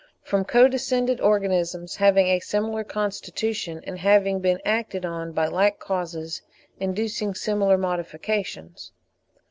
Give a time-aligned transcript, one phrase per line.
[0.23, 5.77] from co descended organisms having a similar constitution, and having been acted on by like
[5.77, 6.41] causes
[6.79, 8.93] inducing similar modifications.